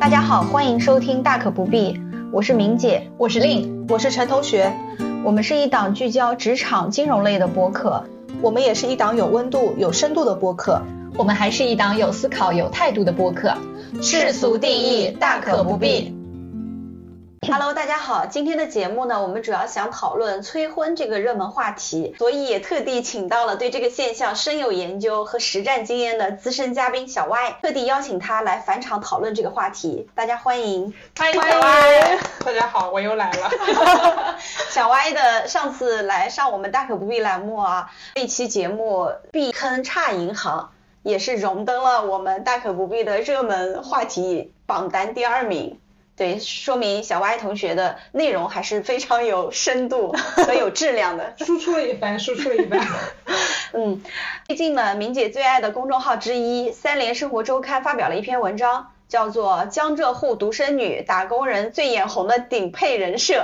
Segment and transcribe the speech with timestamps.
[0.00, 1.92] 大家好，欢迎收听《大可不必》，
[2.32, 4.72] 我是明姐，我是令，我是陈同学。
[5.22, 8.04] 我们是一档聚焦职场金融类的播客，
[8.40, 10.80] 我们也是一档有温度、有深度的播客，
[11.18, 13.52] 我们还是一档有思考、有态度的播客。
[14.00, 16.15] 世俗定义，大可不必。
[17.52, 34.36] Hello，大家好，今天的节目呢，我们主要想讨论催婚这个热门话题，所以也特地请到了对这个现象深有研究和实战经验的资深嘉宾小 Y，特地邀请他来返场讨论这个话题，大家欢迎，欢迎小 Y，大家好，我又来了。
[34.70, 40.72] 小 Y 的上次来上我们大可不必栏目啊，这期节目避坑差银行，
[41.04, 45.78] 也是荣登了我们大可不必的热门话题榜单第二名。
[46.16, 50.12] 对，说明小歪同学的内容还是非常有深度
[50.46, 52.80] 和有质量的，输出了一番，输出了一番。
[53.74, 54.02] 嗯，
[54.46, 63.34] 最近呢，明姐最爱的公众号之一《三联生活周刊》发表了一篇文章，叫做《江浙沪独生女打工人最眼红的顶配人设》，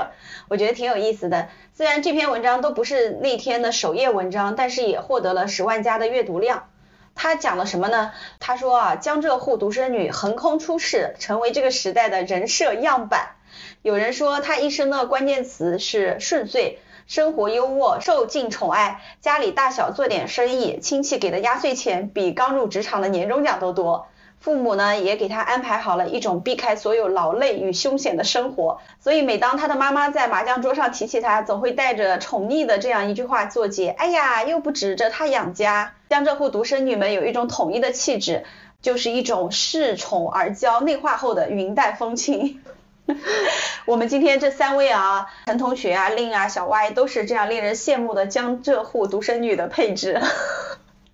[0.49, 1.49] 我觉得挺有意思的。
[1.75, 6.69] 虽然这篇文章都不是那天的首页文章，但是也获得了十万加的阅读量。
[7.15, 8.13] 他讲了什么呢？
[8.41, 13.37] 他说啊，江浙沪独生女横空出世，成为这个时代的人设样板。
[13.83, 24.07] 有人说她一生的关键词是顺遂，生活优渥，受尽宠爱，家里大小做点生意，亲戚给的压岁钱比刚入职场的年终奖都多。
[24.43, 35.95] 父母呢也给他安排好了一种避开所有劳累与凶险的生活，所以每当他的妈妈在麻将桌上提起他，总会带着宠溺的这样一句话作结：哎呀，又不指着他养家。
[36.11, 38.45] 江浙沪独生女们有一种统一的气质，
[38.83, 42.61] 就是一种恃宠而骄、内化后的云淡风轻。
[43.87, 50.21] 我们今天这三位啊，陈同学啊、令啊、小 Y 都是这样令人羡慕的江浙沪独生女的配置。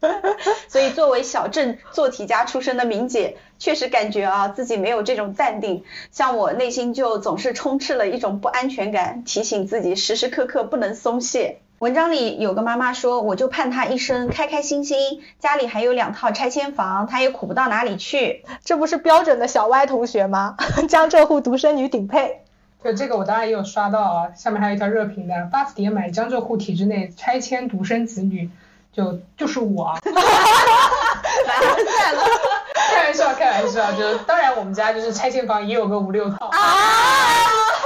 [0.69, 11.59] 所以，作为小镇做题家出身的明姐，确实感觉啊自己没有这种淡定，像我内心就总是充斥了一种不安全感，提醒自己时时刻刻不能松懈。
[11.81, 18.45] 文章里有个妈妈说，我就盼他一生开开心心，家里还有两套拆迁房，他也苦不到哪里去。
[18.65, 20.56] 这不是标准的小歪同学吗？
[20.89, 22.43] 江浙沪独生女顶配。
[22.83, 28.51] 对这个我当然也有刷到啊，下面还有一条热评的，buff 点买江浙沪体制内拆迁独生子女。
[28.98, 32.25] 就就是我，来了来了，
[32.91, 36.59] 开玩笑开玩笑，就当然我们家就是拆迁房也有个五六套啊，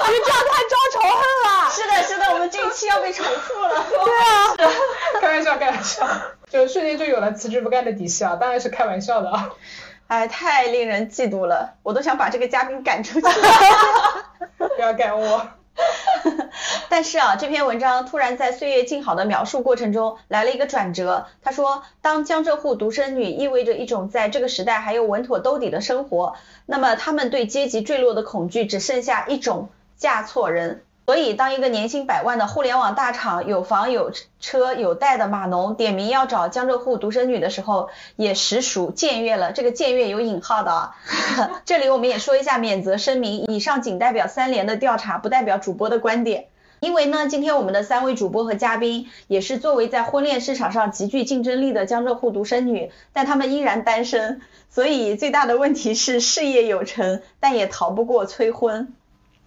[0.08, 1.68] 你这样太招仇恨了。
[1.70, 3.84] 是的，是的，我们这一期要被重复了。
[4.06, 4.72] 对啊，
[5.20, 6.08] 开玩笑开玩笑，
[6.48, 9.50] 就瞬间就有了辞职不干的底气啊，当然是开玩笑的啊。
[10.06, 13.26] 哎，太令人嫉妒了，我都想把这个嘉宾赶出去。
[14.56, 15.46] 不要赶我。
[16.88, 21.27] 但是啊，这篇文章突然在岁月静好的描述过程中来了一个转折。
[21.43, 26.34] 他说，当江浙沪独生女意味着一种在这个时代还有稳妥兜底的生活，
[26.66, 30.83] 那么他们对阶级坠落的恐惧只剩下一种：嫁错人。
[31.04, 39.52] 所以，当一个年薪百万的互联网大厂有房有车有贷的码农点名要找江浙沪独生女的时候，也实属僭越了。
[39.52, 40.96] 这个僭越有引号的啊。
[41.66, 46.46] 这里我们也说一下免责声明，以上仅代表三联的调查，不代表主播的观点。
[46.78, 58.94] 因为呢，今天我们的三位主播和嘉宾也是作为在婚恋市场上极具竞争力的江浙沪独生女，但他们依然单身，所以最大的问题是事业有成，但也逃不过催婚。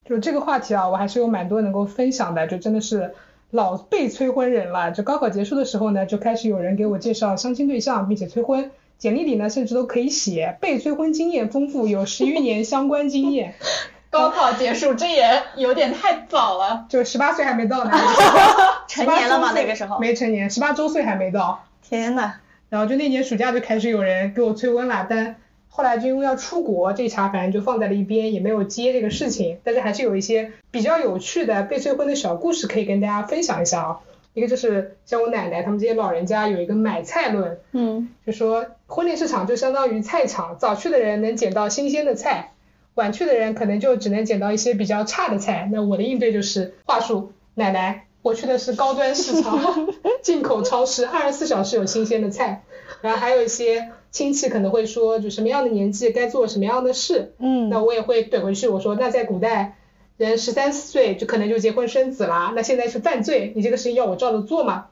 [0.08, 3.16] 就这个话题啊，我还是有蛮多能够分享的，就真的是
[3.50, 4.92] 老被催婚人了。
[4.92, 13.56] 就高考结束的时候呢，就开始有人给我介绍相亲对象，并且催婚，简历里呢甚至都可以写被催婚经验丰富，有十余年相关经验。
[14.12, 17.92] 高考结束，这也有点太早了，就十八岁还没到呢。
[18.88, 19.54] 成年了吗？
[19.56, 21.66] 那个时候没成年，十八周岁还没到。
[21.82, 22.36] 天呐。
[22.70, 25.38] 然后就那年暑假就开始有人给我催婚了，但。
[25.76, 29.60] 后来就因为要出国，这茬反正就放在了一边，也没有接这个事情。
[29.62, 34.00] 但是还是有一些比较有趣的被催婚的小故事可以跟大家分享一下啊。
[34.34, 42.54] 一个就是像我奶奶他们这些老人家有一个买菜论，嗯，就说婚恋市场就相当于菜场，早去的人能捡到新鲜的菜，
[42.94, 45.70] 晚去的人可能就只能捡到一些比较差的菜。
[45.74, 49.60] 那我的应对就是话术，奶奶，我去的是高端市场，
[50.24, 52.64] 进口超市，二十四小时有新鲜的菜。
[53.02, 53.90] 然后还有一些。
[54.16, 59.78] 亲戚可能会说，就什么样的年纪该做什么样的事，嗯，那我也会怼回去，我说那在古代，
[60.16, 64.86] 人十三四岁就可能就结婚生子啦，那现在是犯罪，你这个事情要我照着做吗？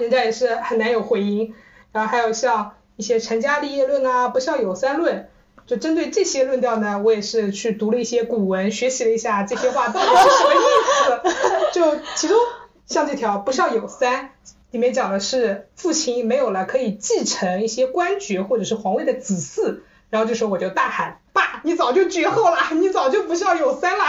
[0.00, 1.54] 人家也是很难有回音。
[1.92, 5.28] 然后还有像一些成家立业论啊，不孝有三论，
[5.66, 10.58] 就针对这些论调呢，我也是去读了一些古文，学习了一下这些话到底是什么意
[11.04, 11.68] 思。
[11.78, 12.38] 就其中
[12.86, 14.30] 像这条不孝有三。
[14.70, 19.80] 里面讲的是父亲没有了可以继承一些官爵或者是皇位的子嗣，
[20.10, 24.04] 然后这时候我就大喊，爸，你早就绝后了，你早就不孝有三了。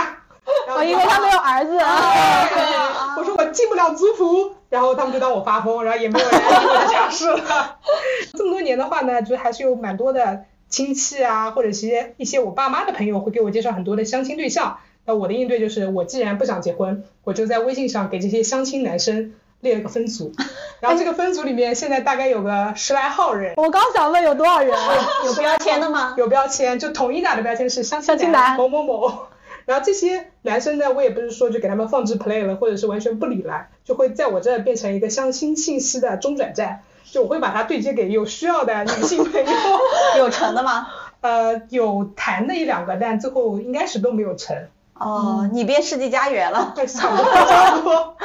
[0.68, 1.78] 然因为他没有儿子。
[1.78, 7.78] 啊，我说我进不了族谱，然后他们就当我发疯，然后也没有人听我的讲事了。
[8.34, 14.80] 这么多年的话呢，就还是有蛮多的亲戚啊，或者是一些一些我爸妈的朋友会给我介绍很多的相亲对象。
[15.06, 20.32] 那我的应对就是，我既然不想结婚，我就在微信上给这些相亲男生列了个分组，
[20.80, 23.54] 然后这个分组里面现在大概有个十来号人。
[23.58, 24.72] 我刚想问有多少人？
[25.26, 26.16] 有标签的吗？
[26.18, 29.28] 有标签，就统一打的标签是相相亲男亲男某某某。
[29.66, 39.52] 然后这些男生呢，我也不是说就给他们放置 play 了，或者是完全不理了，就会在我这儿变成一个相亲信息的中转站，就我会把它对接给有需要的女性朋友。
[40.18, 40.88] 有成的吗？
[41.22, 44.56] 呃，有谈的一两个，但最后应该是都没有成。
[44.96, 46.74] 哦，你变世纪佳缘了。
[46.76, 48.16] 对，差不多差不多。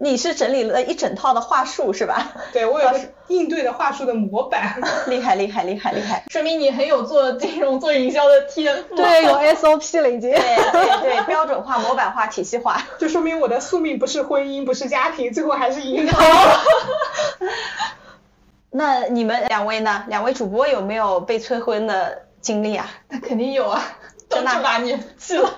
[0.00, 2.32] 你是整理了一整套的话术是吧？
[2.52, 2.88] 对我有
[3.26, 4.80] 应对的话术的模板。
[5.08, 6.24] 厉害厉害厉害厉害！
[6.30, 8.94] 说明你很有做金融、做营销的天赋。
[8.94, 10.30] 对，有 SOP 了已经。
[10.30, 16.24] 对对对， 标准化、模板化、体系化，就说明我的宿命不是婚姻，不是家庭，最后还是银行。
[18.70, 20.04] 那你们两位呢？
[20.08, 22.88] 两位主播有没有被催婚的经历啊？
[23.08, 23.82] 那肯定有啊，
[24.28, 25.50] 都真的这把年纪了，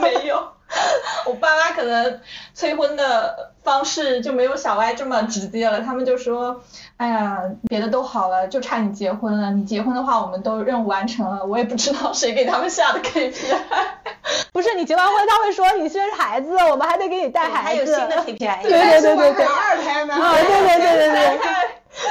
[0.00, 0.55] 没有。
[1.26, 2.20] 我爸妈可能
[2.54, 6.60] 催婚的方式就没有小歪这么直接了，他们就说，
[6.96, 9.50] 哎呀，别的都好了，就差你结婚了。
[9.52, 11.44] 你结婚的话，我们都任务完成了。
[11.44, 13.56] 我也不知道谁给他们下的 KPI。
[14.52, 17.92] 不是你结完婚，他会说你生孩子，我们还得给你带孩子。
[17.92, 18.62] 有新的 KPI。
[18.62, 20.14] 对对对对 对二胎呢？
[20.14, 21.38] 啊，对对对对对，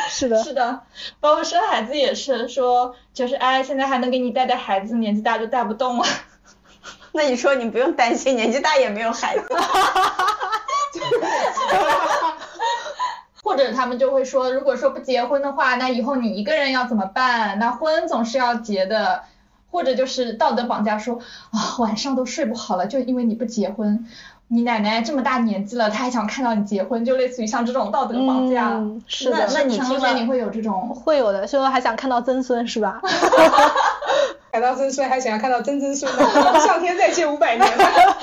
[0.10, 0.44] 是的。
[0.44, 0.82] 是的，
[1.20, 6.06] 包括生孩子也是说，就是哎，现在还能给你带带孩子，年纪大就带不动了。
[7.16, 9.48] 那你说你不用担心，年纪大也没有孩子。
[13.42, 17.58] 或者他们就会说，如果说不结婚的话，那以后你一个人要怎么办？
[17.58, 19.24] 那婚总是要结的。
[19.72, 21.20] 或者就是道德绑架说，
[21.52, 24.06] 啊晚上都睡不好了，就因为你不结婚。
[24.48, 28.70] 你奶奶这么大年纪了，她还想看到你结婚，就类似于像这种道德绑架。
[28.70, 29.50] 嗯，是的。
[29.54, 30.88] 那你陈听了同学你会有这种？
[30.96, 33.02] 会有的，说还想看到曾孙是吧？
[34.56, 37.70] 看到曾孙还想要看到曾曾孙呢，上天再借五百年。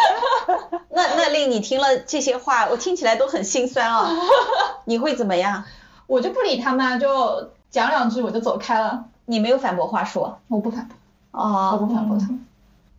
[0.88, 4.08] 那那令你听了这些话，我听起来都很心酸啊。
[4.86, 5.64] 你会怎么样？
[6.06, 10.38] 我就不理他们啊，就讲两句我就走开了，你没有反驳话说。
[10.48, 10.96] 我不反驳，
[11.32, 12.46] 我哦，不反驳他们。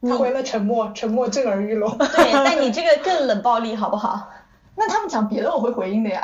[0.07, 1.97] 他回了沉默，沉默震耳欲聋。
[1.97, 4.29] 对，但你这个更冷暴力，好不好？
[4.77, 6.21] 那他们讲别的我会回应的呀。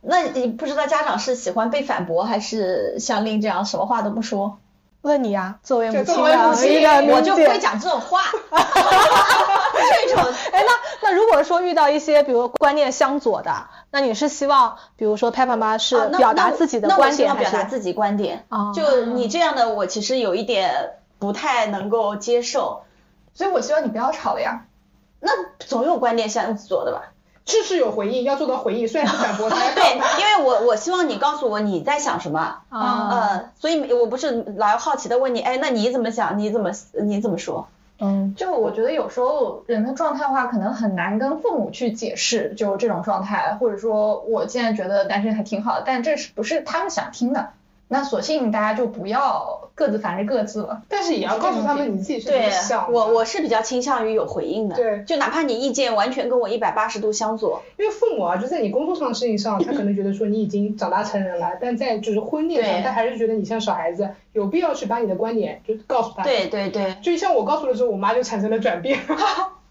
[0.00, 4.58] 那你不知道家长是喜欢被反驳，还是像令这样什么话都不说？
[5.02, 8.20] 问你啊，作为母亲作为啊，母亲我就不会讲这种话。
[10.06, 10.72] 这种哎，那
[11.02, 13.52] 那如果说遇到一些比如观念相左的，
[13.90, 17.50] 那你是希望，比如说 Peppa 妈是啊那表达自己的那我希望观点还是？
[17.50, 18.44] 表达自己观点。
[18.48, 22.82] 哦就你这样的，我其实有一点不太能够接受。
[23.34, 24.66] 所以我希望你不要吵了呀。
[25.18, 27.11] 那总有观念相左的吧？
[27.44, 29.56] 知识有回应，要做到回应，虽然是反驳他。
[29.74, 32.58] 对，因为我我希望你告诉我你在想什么。
[32.68, 36.38] 啊，呃，所以我不是老要好奇的问你，哎，那你怎么想？
[36.38, 36.70] 你怎么
[37.02, 37.66] 你怎么说？
[37.98, 47.50] 嗯，就我觉得有时候人的状态的话，可能很难跟父母去解释，就这种状态，或者说我现在觉得单身还挺好的，但这是不是他们想听的？
[47.92, 50.80] 那索性大家就不要各自烦着各自了。
[50.88, 52.98] 但是也要告诉他们你自己是怎么对想的。
[52.98, 54.74] 我我是比较倾向于有回应的。
[54.74, 68.98] 对就哪怕你意见完全跟我一百八十度相左，因为父母啊，就在你工作上的事情上，他可能觉得说你已经长大成人了，但在就是婚恋上，他还是觉得你像小孩子，有必要去把你的观点就告诉他。，对对对，就像我告诉了之后，我妈就产生了转变。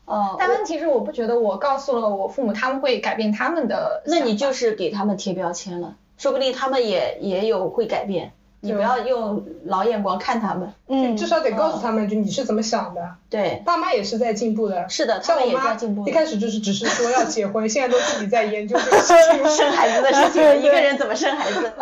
[0.03, 4.03] 哦、但问题是，我不觉得我告诉了我父母，他们会改变他们的。
[4.05, 10.72] 那你就是给他们贴标签了，说不定他们也也有会改变，你不要用老眼光看他们。
[10.88, 13.01] 嗯，至少得告诉他们，就你是怎么想的。
[13.28, 14.88] 对，爸妈也是在进步的。
[14.88, 16.08] 是的，他们也像我妈在进步。
[16.08, 19.50] 一开始就是只是说要结婚，现在都自己在研究这个事情。
[19.50, 21.74] 生孩子的事情， 一个人怎么生孩子？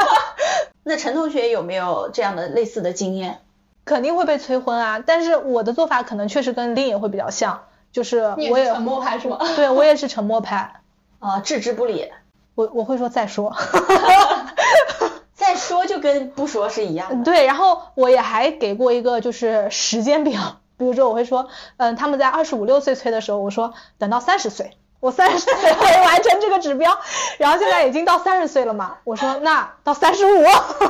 [0.84, 3.38] 那陈同学有没有这样的类似的经验？
[3.86, 9.38] 肯定会被催婚啊，但是我的做法可能确实跟林也会比较像，就是我也也是沉默派是吗？
[9.56, 10.80] 对我也是沉默派，
[11.18, 12.10] 啊、置之不理，
[12.54, 13.54] 我我会说再说。
[15.34, 17.24] 再说就跟不说是一样的。
[17.24, 26.96] 对，然后我也还给过一个就是时间表，比如说我会说，嗯，他们在二十五六岁催的时候，我说等到三十岁，我三十岁会完成这个指标，
[27.38, 30.44] 然后现在已经到三十岁了嘛，我说那到三十五，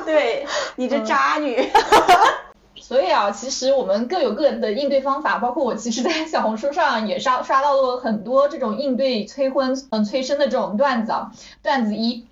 [0.05, 1.69] 对你这渣女，
[2.87, 11.33] 所以啊，其实我们各有各的应对方法，包括我其实，在小红书上也刷刷到了很多这种应对催婚、嗯催生的这种段子啊。
[11.63, 12.27] 段子一，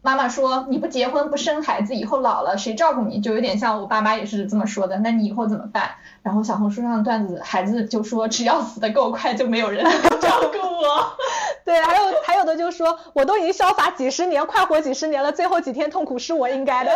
[0.00, 3.20] 妈妈说你不结婚不生孩子，以后老了谁照顾你？
[3.20, 4.96] 就有点像我爸妈也是这么说的。
[5.00, 5.90] 那你以后怎么办？
[6.22, 9.84] 然后小红书上的段子，孩子就说只要死的够快，就没有人
[10.18, 11.12] 照顾我。
[11.62, 16.90] 对，还有还有的就说我都已经潇洒几十年，快活几十年了，最后几天痛苦是我应该的。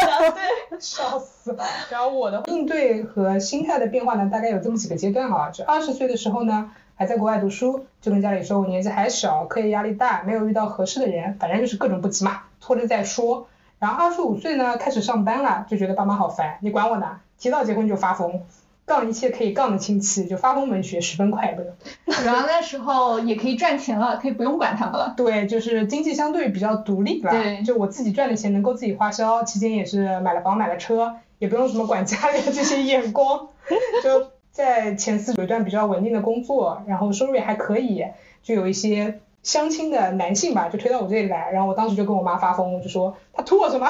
[0.71, 1.65] 对，笑死了。
[1.91, 5.51] 然后我的应对和心态的变化呢，大概有这么几个阶段啊。
[5.51, 13.49] 就二十岁的时候呢，还在国外读书，就跟家里说我年纪还小，课业压力大，没有遇到合适的人，反正就是各种不急嘛，拖着再说。
[13.79, 17.21] 然后二十五岁呢，开始上班了，就觉得爸妈好烦，你管我呢？
[17.39, 18.43] 提到结婚就发疯。
[18.87, 21.75] 杠一切可以杠的亲戚，就发疯文学十分快乐。
[22.23, 25.15] 然后那时候也可以赚钱了，可以不用管他们了。
[25.17, 27.31] 对，就是经济相对比较独立了。
[27.31, 33.49] 对，就我自己赚的钱能够自己花销，期间也是买了房买了车，也不用什么管家里的这些眼光。
[34.03, 38.03] 就在前四有一段比较稳定的工作，然后收入也还可以，
[38.43, 43.87] 就有一些相亲的男性吧，就推到我这里来，然后我当时就跟我妈发疯，我就说他图我什么？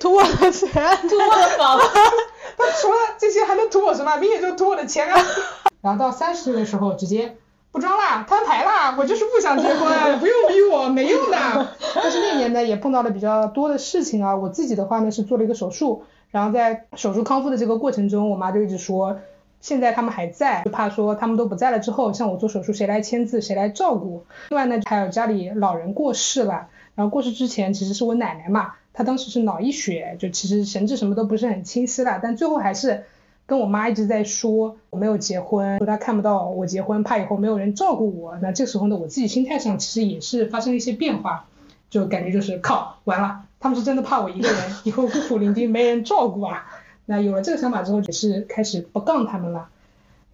[0.00, 0.68] 图我的钱，
[1.08, 1.78] 图我的房。
[2.58, 4.16] 他除了这些还能图我什么？
[4.16, 5.22] 明显就图我的钱啊！
[5.80, 7.36] 然后到三十岁的时候，直接
[7.70, 11.36] 不装啦，摊牌啦，我就是不想结婚，不用逼我，没用的。
[11.94, 14.34] 但是那年呢，也碰到了比较多的事情啊。
[14.34, 19.20] 我自己的话呢，是做了一个手术，然后在手术康复的这个过程中，我妈就一直说，
[19.60, 24.24] 现在他们还在，就怕说他们都不在了之后，像我做手术谁来签字，谁来照顾。
[24.48, 28.72] 另外呢，还有家里老人过世了，然后过世之前其实是我奶奶嘛。
[28.92, 33.04] 她当时是脑溢血，就其实神志什么都不是很清晰了，但最后还是
[33.46, 38.36] 跟我妈一直在说我没有结婚，说她看不到我结婚，怕以后没有人照顾我。
[38.42, 41.46] 那这时候呢，我自己心态上其实也是发生了一些变化，
[41.90, 46.66] 就感觉就是靠，完了，他们是真的怕我一个人以后孤苦伶仃没人照顾啊。
[47.06, 49.68] 那有了这个想法之后，也是开始不杠他们了。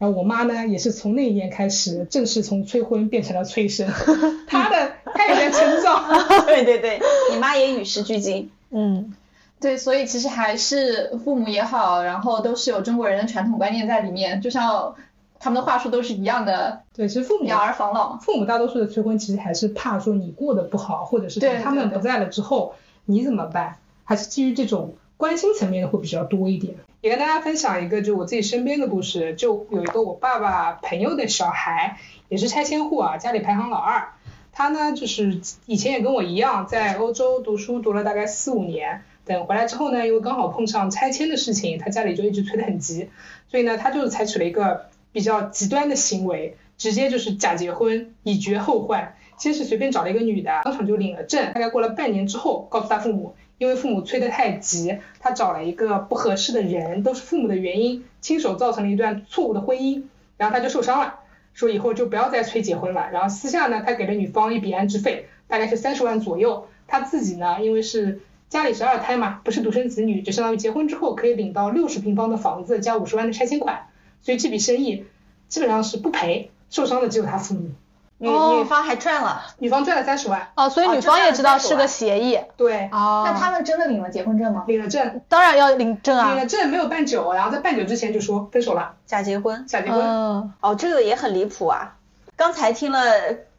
[0.01, 3.87] 然后我妈呢，也是从那一年开始，正式从催婚变成了催生，
[4.49, 6.09] 她的她也在成长。
[6.45, 8.51] 对对对，你妈也与时俱进。
[8.71, 9.15] 嗯，
[9.61, 14.97] 对，所以其实还是父母也好，然后都是有中国人的传统观念在里面，就像
[15.39, 16.81] 他们的话术都是一样的。
[16.93, 22.75] 对，其实父母养儿防老，父母大多数的催婚其实还是怕说你过得不好，或者是他们不在了之后
[23.11, 26.75] 你怎么办，还是基于这种关心层面的会比较多一点。
[27.00, 31.99] 也跟大家分享一个就我自己身边的故事，就有一个我爸爸朋友的小孩，
[32.29, 34.11] 也是拆迁户啊，家里排行老二。
[34.52, 43.09] 他呢就是以前也跟我一样，在欧洲读书读了大概四五年，等回来之后呢，因为刚好碰上拆迁的事情，他家里就一直催得很急，
[43.49, 49.14] 所以呢他就采取了一个比较极端的行为，直接就是假结婚以绝后患。
[49.41, 53.35] 先是随便找了一个女的，当场就领了证，大概过了半年之后，告诉他父母。
[53.59, 60.05] 因为父母催得太急，他找了一个不合适的人，都是父母的原因，亲手造成了一段错误的婚姻，
[60.39, 61.17] 然后他就受伤了，
[61.53, 63.11] 说以后就不要再催结婚了。
[63.13, 66.69] 然后私下呢，他给了女方一笔安置费，大概是三十万左右。
[66.87, 73.89] 他自己呢，因为是家里是二胎嘛，不是独生子女，就相当于结婚之后可以领到六十平方的房子加五十万的拆迁款，
[74.23, 75.05] 所以这笔生意
[75.49, 77.73] 基本上是不赔，受伤的只有他父母。
[78.23, 80.47] 女女方还赚了，女方赚了三十万。
[80.55, 82.39] 哦，所以女方也知道是个协议。
[82.55, 82.87] 对。
[82.93, 83.25] 哦。
[83.27, 84.65] 那他们真的领了结婚证吗？
[84.67, 85.23] 领了证。
[85.27, 86.29] 当然要领证啊。
[86.29, 89.67] 领了证没有办酒，然后在办酒之前就说分手了，假结婚。
[89.67, 89.99] 假结婚。
[89.99, 90.53] 嗯。
[90.61, 91.97] 哦，这个也很离谱啊！
[92.37, 93.00] 刚才听了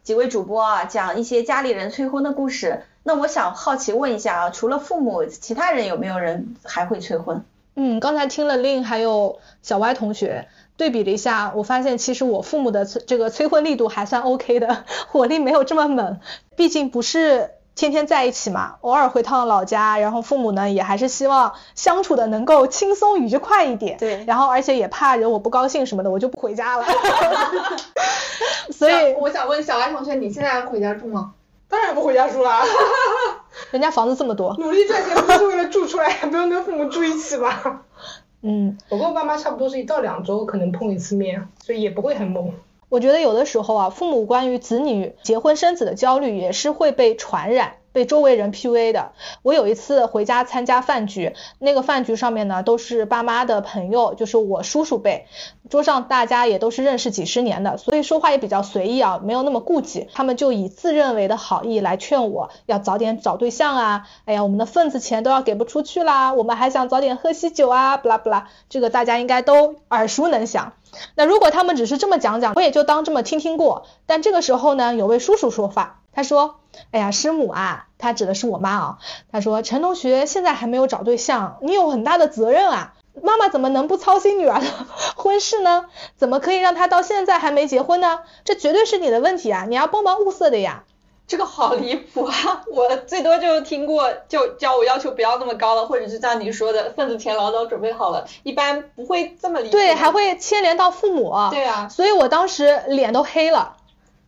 [0.04, 7.44] 几位主播啊讲一些家里人催婚的故事，那我想好奇问一下啊，除了父母，其他人有没有人还会催婚？
[7.74, 10.46] 嗯，刚才听了令还有小歪同学。
[10.82, 16.18] 对比了一下，我发现其实我父母的这个催婚力度还算 OK 的， 火力没有这么猛。
[16.56, 23.96] 毕竟不是天天在一起嘛，偶尔回趟老家，然后父母呢也还是希望相处的能够轻松愉快一点。
[23.98, 24.24] 对。
[24.26, 26.84] 然后而且也怕惹我不高兴什么的，我就不回家了。
[28.72, 31.34] 所以我想问小爱同学，你现在还回家住吗？
[31.68, 32.60] 当然不回家住了。
[33.70, 34.56] 人家房子这么多。
[34.58, 37.80] 努力赚钱不是为了住出来，不用跟父母住一起吗？
[38.42, 42.52] 嗯，我跟我爸妈差不多是一到两周可能碰一次面，所以也不会很猛。
[42.88, 47.74] 我觉得有的时候啊，父母关于子女结婚生子的焦虑也是会被传染。
[47.94, 49.12] 被周围人 PUA 的。
[49.42, 55.26] 我有一次回家参加饭局，那个饭局上面呢都是爸妈的朋友，就是我叔叔辈，
[55.72, 60.06] 桌上大家也都是认识几十年的，所以说话也比较随意啊，没有那么顾忌。
[60.12, 70.74] 他们就以自认为的好意来劝我要早点找对象啊，哎呀，我们的份子钱都要给不出去啦，我们还想早点喝喜酒啊，不啦不啦，这个大家应该都耳熟能详。
[71.14, 73.86] 那如果他们只是这么讲讲，我也就当这么听听过。
[74.04, 76.00] 但这个时候呢，有位叔叔说话。
[76.14, 76.56] 他说
[76.92, 78.98] ：“哎呀，师母啊，他指的是我妈啊。
[79.30, 82.92] 他说陈同学现在还没有找对象，你有很大的责任啊。
[83.20, 84.66] 妈妈怎么能不操心女儿的
[85.16, 85.86] 婚事呢？
[86.16, 88.20] 怎么可以让她到现在还没结婚呢？
[88.44, 90.84] 这绝对是你的问题啊，你要帮忙物色的呀。
[91.28, 92.62] 这个好离谱啊！
[92.70, 99.72] 我最多就听过，就叫我要求不要那么高了，或者是像你说的份子钱老早准备好了，一般不会这么离谱。
[99.72, 101.32] 对，还会牵连到父母。
[101.50, 103.76] 对啊，所以我当时脸都黑了。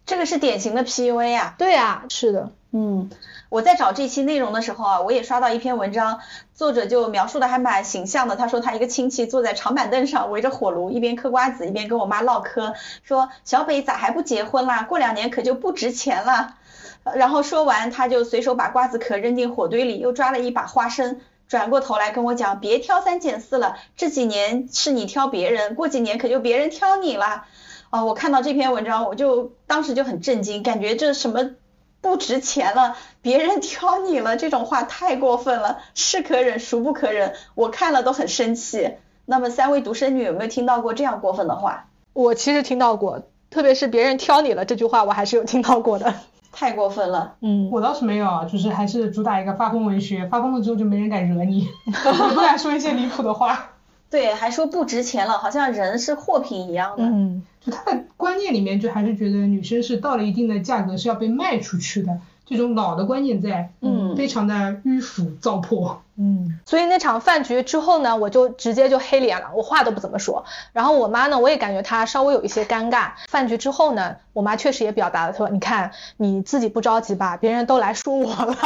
[0.06, 1.54] 这个是典型的 PUA 啊。
[1.58, 2.50] 对啊，是的。
[2.72, 3.10] 嗯，
[3.54, 6.18] 我在找这期内容的时候啊，我也刷到一篇文章，
[6.56, 8.34] 作者就描述的还蛮形象的。
[8.34, 14.82] 他说他一个亲戚坐在长板凳上围着火炉，一边嗑瓜子一边跟我妈唠嗑，说小北咋还不结婚啦？
[14.82, 16.56] 过两年可就不值钱了。
[17.14, 27.44] 然后说完，他就随手把瓜子壳扔进火堆里，又抓了一把花生，转过头来跟我讲，别挑三拣四了，这几年是你挑别人，过几年可就别人挑你了。
[27.90, 31.50] 啊，我看到这篇文章，我就当时就很震惊，感觉这什么
[32.04, 38.96] 不值钱了，别人挑你了，这种话太过分了，是可忍孰不可忍，我看了都很生气。
[39.24, 41.86] 那么三位独生女有没有听到过这样过分的话？
[42.12, 46.14] 我其实听到过，特别是别人挑你了这句话，我还是有听到过的。
[46.52, 53.70] 太过分了，嗯，我倒是没有啊，就是还是主打一个发疯文学，发疯了之后就没人敢惹你， 也不敢说一些离谱的话。
[54.10, 57.02] 对，还说不值钱了，好像人是货品一样的。
[57.02, 65.96] 嗯，就他的观念里面，就还是觉得女生是到了一定的价格是要被卖出去的，这种老的观念在，嗯，非常的迂腐糟粕。
[66.16, 70.44] 嗯，所以那场饭局之后呢，我就直接就黑脸了，我话都不怎么说。
[70.72, 73.08] 然后我妈呢，我也感觉她稍微有一些尴尬。
[73.28, 78.56] 饭局之后呢，我妈确实也表达了，她说：“你看你自己不着急吧，别人都来说我了，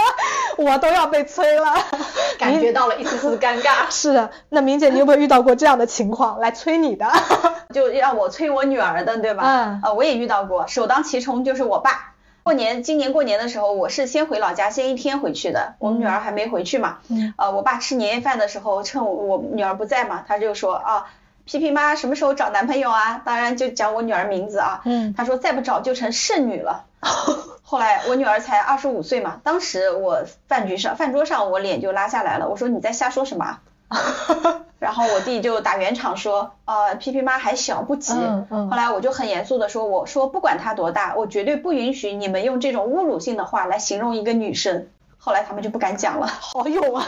[0.58, 1.74] 我都要被催了，
[2.40, 7.06] 感觉到了一丝丝尴尬。”是的，那明姐，你有没有遇到过这样的情况来催你的？
[7.72, 9.42] 就让我催我女儿的，对吧？
[9.44, 9.80] 嗯。
[9.82, 12.14] 啊，我也遇到过，首当其冲就是我爸。
[12.46, 16.98] 过年，今年过年的时候，我是先回老家，先一天回去的，我们女儿还没回去嘛。
[17.08, 17.34] 嗯。
[17.36, 21.06] 呃，我爸吃年夜饭的时候，趁我我女儿不在嘛，他就说啊，
[21.44, 23.20] 皮皮妈什么时候找男朋友啊？
[23.24, 24.80] 当然就讲我女儿名字啊。
[24.84, 25.12] 嗯。
[25.16, 26.84] 他说再不找就成剩女了。
[27.64, 33.58] 后来我女儿才二十五岁嘛，当时我饭局上饭桌上我脸就拉下来了，我说你在瞎说什么？
[34.78, 38.12] 然后我弟就打圆场说，呃，皮皮妈还小不急。
[38.14, 38.70] 嗯嗯。
[38.70, 44.88] 后来我就很严肃的说，我说不管她多大，我绝对不允许你们用这种侮辱性的话来形容一个女生。
[45.18, 46.26] 后来他们就不敢讲了。
[46.38, 47.04] 好勇啊！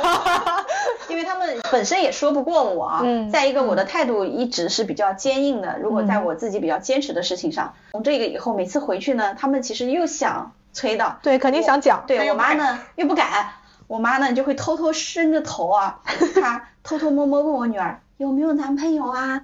[1.08, 3.00] 因为他们本身也说不过我啊。
[3.04, 3.30] 嗯。
[3.30, 5.78] 再一个，我的态度一直是比较坚硬的。
[5.78, 11.18] 如果在我自己比较坚持的事情上，从这个以后，每次回去呢，他们其实又想催的。
[11.22, 12.04] 对，肯定想讲。
[12.06, 13.50] 对我妈呢，又不敢。
[13.88, 16.00] 我妈呢就会偷偷伸着头啊，
[16.40, 19.40] 她偷偷摸摸问我女儿有没有男朋友啊，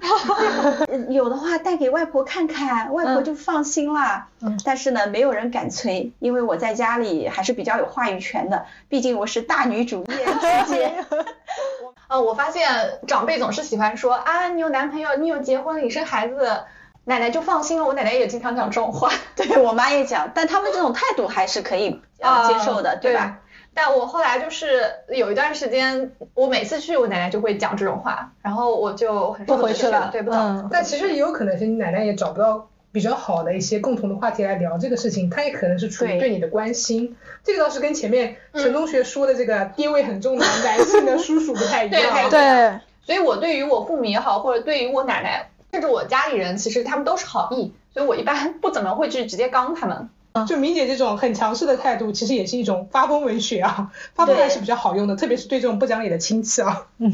[1.08, 4.26] 有的话带给外婆看看，外婆就放心了。
[4.40, 4.58] 嗯。
[4.64, 11.04] 但是呢，没有人敢催，因为我在家里还是比较有话语权的，毕竟我是大女主，一人之姐。
[12.08, 16.64] 呃，我发现长辈总是喜欢说啊，你有男朋友，你有结婚，你生孩子，
[17.04, 17.86] 奶奶就放心了。
[17.86, 23.38] 我奶奶也经常讲这种话，对我妈也讲，但他们这种态度还是可以呃接受的，对吧？
[23.74, 30.68] 但我后来就是有一段时间，我每次去我奶奶就会讲这种话，然后我就很不回去了，对不对？
[30.70, 37.16] 但其实也有可能是你奶奶也找不到比较好的一些共同的话题来聊这个事情，她也可能是出于对你的关心。
[37.42, 42.30] 这个倒是跟前面陈同学说的这个地位很重的 男性的叔叔不太一样。
[42.30, 50.08] 对，所以我对于我父母也好，或者对于我奶奶，甚至我家里人，其实他们都是好意，所以我一般不怎么会去直接刚他们。
[50.48, 56.88] 就明姐这种很强势的态度，其实也是一种发疯文学啊，发疯还是比较好用的，特别是对这种不讲理的亲戚啊。
[56.98, 57.12] 嗯，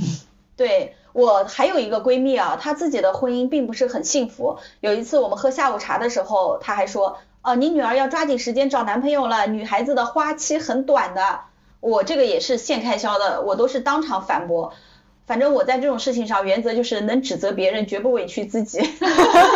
[0.56, 4.56] 对我还有一个闺蜜啊，她自己的婚姻并不是很幸福。
[4.80, 11.40] 有一次我们喝下午茶的时候，她还说，呃，你女儿要抓紧时间找男朋友了，女孩子的花期很短的。
[11.80, 14.72] 我这个也是现开销的，我都是当场反驳。
[15.30, 18.80] 反正我在这种事情上，原则就是能指责别人，绝不委屈自己。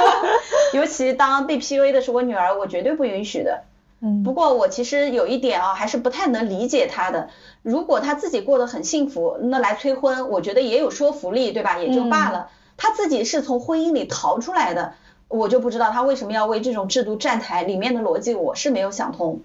[0.72, 3.64] 尤其当被 PUA 的是我女儿，我绝对不允许的。
[4.00, 4.22] 嗯。
[4.22, 7.28] 不过我其实有一点啊，还是不太能理解她的。
[7.62, 11.76] 如果她自己过得很幸福，那来催婚，我觉得也有说服力，对吧？
[11.78, 12.50] 也就罢了。
[12.76, 14.94] 她自己是从婚姻里逃出来的。
[15.28, 19.40] 我就不知道他为什么要为这种制度站台，里面的逻辑我是没有想通。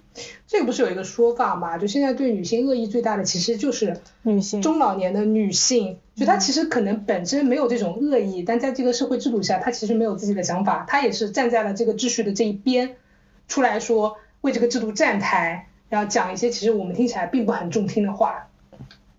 [0.45, 1.77] 这个不是有一个说法吗？
[1.77, 12.95] 就现在对女性恶意最大的其实就是女性中老年的女性，就她其实可能本身没有这种恶意，但在这个社会制度下，她其实没有自己的想法，她也是站在了这个秩序的这一边，
[13.47, 18.48] 出来说为这个制度站台，然后讲一些其实我们听起来并不很中听的话。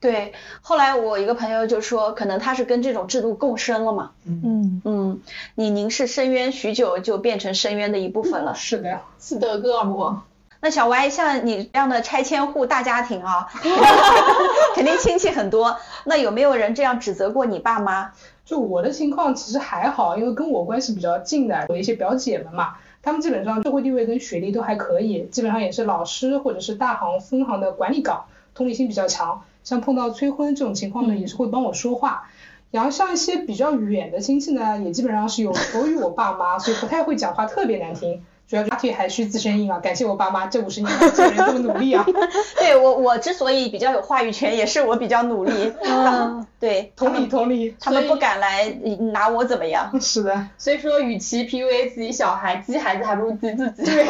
[0.00, 0.32] 对，
[0.62, 4.12] 后来我一个朋友就说，可能他是跟这种制度共生了嘛。
[4.24, 5.20] 嗯嗯，
[5.54, 8.54] 你凝视深渊许久，就变成深渊的一部分了。
[8.54, 10.22] 是的，斯德哥尔摩。
[10.62, 13.46] 那小歪，像你这样的拆迁户大家庭啊，
[14.74, 15.76] 肯定亲戚很多。
[16.04, 18.12] 那有没有人这样指责过你爸妈？
[18.44, 22.74] 就我的情况其实还好，因为跟我关系比较近的有一些表姐们嘛。
[23.02, 29.42] 他们基本上社会地位跟学历都还可以，基本上也是老师或者是大行分行的管理岗，同理心比较强。
[29.64, 32.28] 像碰到催婚这种情况呢，也是会帮我说话。
[32.70, 38.24] 然后像一些比较远的亲戚呢，也基本上是有求于我爸妈，所以不太会讲话特别难听。
[38.48, 39.78] 主要是腿还需自身硬啊！
[39.78, 42.04] 感谢我爸妈这五十年做人这么努力啊！
[42.58, 45.72] 对我，我之所以比较有话语权，也是我比较努力。
[45.80, 48.68] 嗯， 对，同理同理，他们不敢来
[49.12, 50.00] 拿我怎么样。
[50.00, 53.84] 是的， 所以说，与其 PUA 自己小孩，激孩子还不如激自己。
[53.84, 54.04] 对，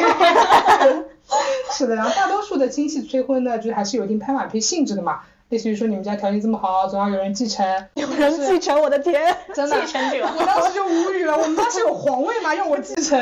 [1.71, 5.19] 是的，然后大多数的亲戚催婚呢，就还是有一定拍马屁性质的嘛。
[5.51, 7.65] 类似于说你们家条件这么好，总要有人继承。
[7.95, 10.25] 有人继承，我的天， 真的继承者。
[10.25, 12.55] 我当时就无语了，我们家是有皇位吗？
[12.55, 13.19] 要我继承？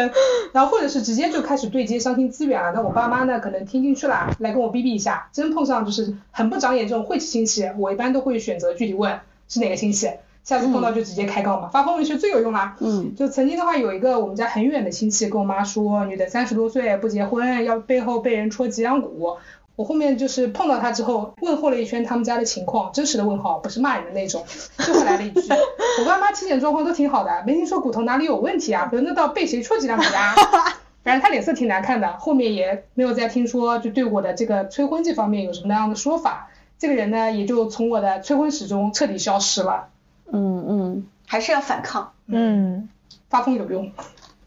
[0.54, 2.72] 然后或者是直接就开始对接相亲资源了。
[2.72, 5.28] 那我爸妈呢，可能听进去了，来跟我逼逼一下。
[5.34, 10.08] 真碰上就是很不长眼这种晦气亲戚，我一般都会选择具体问是哪个亲戚，
[10.44, 11.70] 下次碰到就直接开杠嘛。
[11.70, 12.76] 发朋友圈最有用啦。
[12.80, 13.16] 嗯。
[13.16, 19.38] 就曾经的话，有一个我们家很远的亲戚跟我妈说，女的三十多岁不结婚，要背后被人戳脊梁骨。
[19.80, 24.44] 我后面就是碰到他之后，问候了一圈他们家的情况，真实的问候，不是骂人的那种。
[24.76, 25.54] 最后来了一句，
[26.02, 30.36] 我爸妈体检状况都挺好的，没听说骨头哪里有问题啊，轮得到被谁戳脊梁骨啊？
[31.02, 36.50] 反正他脸色挺难看的，后面也没有再听说就对我的这个催婚这方面有什么那样的说法。
[36.78, 39.88] 这个人呢，也就从我的催婚史中彻底消失了。
[40.30, 42.12] 嗯嗯，还是要反抗。
[42.28, 42.90] 嗯，
[43.30, 43.94] 发疯有用，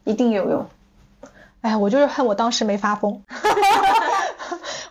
[0.05, 0.67] 一定有用。
[1.63, 3.23] 哎，我就是恨我当时没发疯。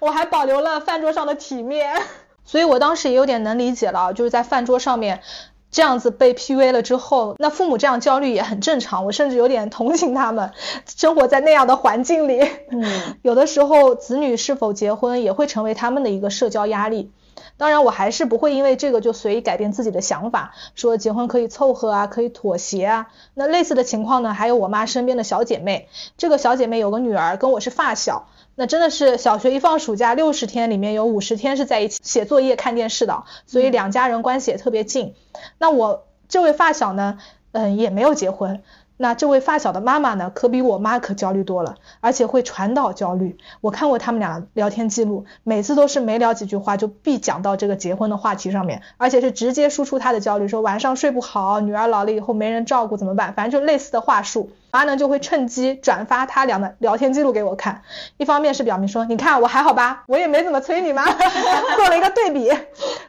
[0.01, 2.01] 我还保留了饭桌上的体面，
[2.43, 5.21] 所以我当时也有点能理解了，就是在饭桌上面
[5.69, 10.51] 这样子被 PUA 了之后，那父母这样焦虑也很正常，我甚至有点同情他们，
[10.87, 17.11] 生活在那样的环境里，嗯，有的时候子女是否结婚也会成为他们的一个社交压力。
[17.57, 23.07] 当然，我还是不会因为这个就随意改变自己的想法，说结婚可以凑合啊，可以妥协啊。
[23.35, 25.87] 那类似的情况呢，还有我妈身边的小姐妹，
[26.17, 28.27] 这个小姐妹有个女儿，跟我是发小。
[28.55, 35.13] 那真的是小学一放暑假，六十天里面有五十天是在一起写作业、看电视的，所以两家人关系也特别近。
[35.57, 37.17] 那我这位发小呢，
[37.53, 38.61] 嗯，也没有结婚。
[38.97, 43.35] 那这位发小的妈妈呢，可比我妈可焦虑多了，而且会传导焦虑。
[43.59, 53.33] 我看过他们俩聊天记录，每次都是没聊几句话就必讲到这个结婚的话题上面，而且是直接输出他的焦虑，说晚上睡不好，女儿老了以后没人照顾怎么办？
[53.33, 54.51] 反正就类似的话术。
[54.71, 57.83] 妈呢就会趁机转发他俩的聊天记录给我看，
[58.17, 61.03] 一方面是表明说，你看我还好吧，我也没怎么催你嘛，
[61.75, 62.51] 做了一个对比。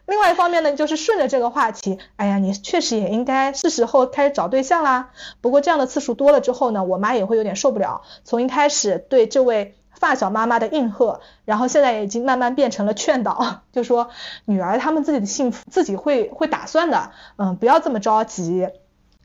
[0.07, 5.11] 另外一方面呢，就是顺着这个话题，哎呀，你确实也应该是时候开始找对象啦。
[5.40, 14.11] 不过这样的次数多了之后呢，我妈也会有点受不了，从一开始对这位发小妈妈的应和，然后现在也已经慢慢变成了劝导， 就说
[14.44, 18.68] 女儿他们自己的幸福自己会会打算的，嗯，不要这么着急。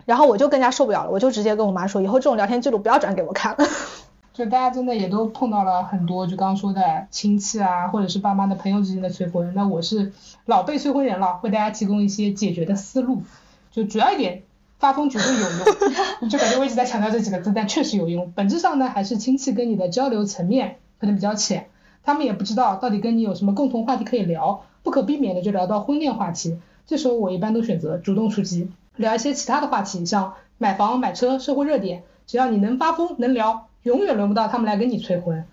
[0.07, 3.67] 然后我就更加受不了了，我就直接跟我妈说，以后这种聊天记录不要转给我看了。
[4.33, 9.51] 就大家真的也都碰到了很多，就刚刚说的亲戚啊，或者是爸妈的朋友之间的催婚。
[9.53, 10.13] 那我是
[10.45, 13.23] 老被催婚人了，为大家提供一些解决的思路。
[13.69, 14.43] 就主要一点，
[14.79, 16.29] 发疯绝对有用。
[16.31, 18.31] 就感觉我一直在强调这几个字，但确实有用。
[18.33, 21.67] 本质上呢，还是亲戚跟你的交流层面可能比较浅，
[22.01, 26.57] 他们也不知道到底跟你有什么共同话题可以聊，不可避免的就聊到婚恋话题。
[26.85, 28.71] 这时候我一般都选择主动出击。
[28.97, 35.45] 聊一些其他的话题，像买房、买车、社会热点，只要你能发疯、能聊，永远轮不到他们来跟你催婚。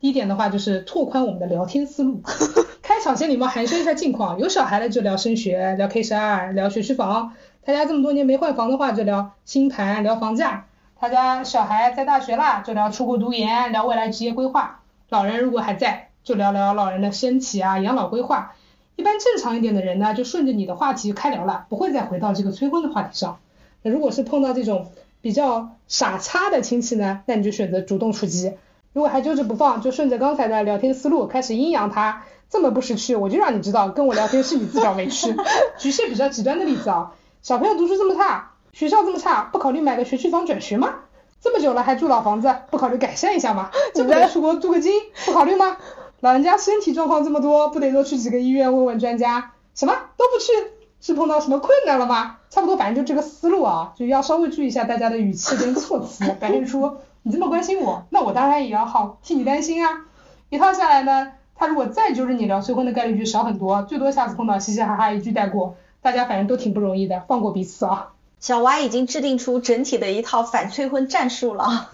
[0.00, 2.22] 第一点的话就是拓宽我们的聊天思路，
[2.80, 10.64] 开场先礼貌寒暄一下近况，有小孩的就聊升学、聊 K 十二、聊学区房，他家这么多年没换房的话就聊新盘、聊房价，
[10.98, 18.54] 他家小孩在大学啦就聊出国读研、聊未来职业规划，老人如果还在就聊聊老人的身体啊、养老规划。
[19.00, 23.38] 一般正常一点的人呢，就顺着你的话题开聊了，不会再回到这个催婚的话题上。
[23.82, 28.52] 那如果是碰到这种比较傻叉的亲戚呢，那你就选择主动出击。
[28.92, 32.24] 如果还揪着不放，就顺着刚才的聊天思路开始阴阳他。
[32.50, 35.34] 这么不识趣，我就让你知道，跟我聊天是你自找没趣。
[35.78, 40.96] 举些比较极端的例子啊，小朋友读书这么差，学校这么差，不考虑买个学区房转学吗？
[41.40, 43.70] 这么久了还住老房子，不考虑改善一下吗？
[43.94, 44.92] 这不得出国镀个金，
[45.24, 45.78] 不考虑吗？
[46.20, 49.52] 老人家身体状况这么多，不得多去几个医院问问专家？
[49.74, 50.52] 什么都不去，
[51.00, 52.36] 是碰到什么困难了吗？
[52.50, 60.04] 差不多，反正就这个思路啊，就要稍微注意一下大家的语气跟措辞，表现出你这么关心我，那我当然也要好替你担心啊。
[60.50, 68.08] 一套下来呢，他如果再揪着你聊催婚的概率就少很多，最多下次碰到嘻嘻哈哈一句带过，大家反正都挺不容易的，放过彼此啊。
[68.40, 71.90] 小娃已经制定出整体的一套反催婚战术了。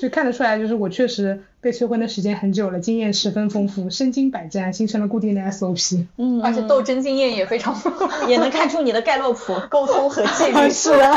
[0.00, 6.06] 就看得出来，就是我确实被催婚的时间很久了，经验十分丰富，身经百战，形成了固定的 SOP。
[6.16, 10.68] 嗯，而且斗争经验也非常丰富，也能看出你的盖洛普沟通和纪律。
[10.70, 11.14] 是的。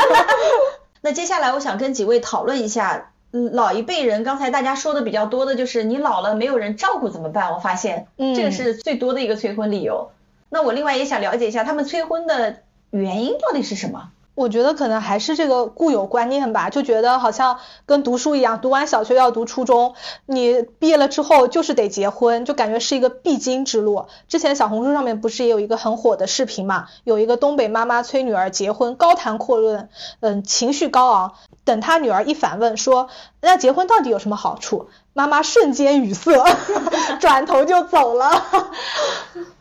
[1.00, 7.52] 那接下来我想跟几位讨论一下嗯老一辈人，刚才大家说的比较多的就是你老了没有人照顾怎么办？
[7.52, 10.10] 我发现，嗯这个是最多的一个催婚理由。
[10.50, 12.58] 那我另外也想了解一下，他们催婚的
[12.90, 14.10] 原因到底是什么？
[14.34, 24.06] 我觉得可能还是这个固有观念吧，就觉得好像跟读书一样，读完小学要读初中，你毕业了之后就是得结婚，就感觉是一个必经之路。
[24.28, 29.90] 之前小红书上面不是也有一个很火的视频嘛，有一个东北妈妈催女儿结婚，高谈阔论，
[30.20, 31.34] 嗯，情绪高昂。
[31.64, 33.08] 等她女儿一反问说，
[33.40, 34.88] 那结婚到底有什么好处？
[35.12, 36.32] 妈妈瞬间语塞，
[37.20, 38.30] 转头就走了。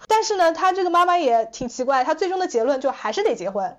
[0.07, 3.77] 但是呢，她这个妈妈也挺奇怪，她最终的结论就还是得结婚。